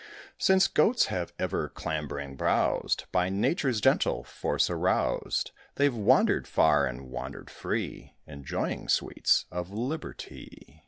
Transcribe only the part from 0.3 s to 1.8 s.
Since goats have ever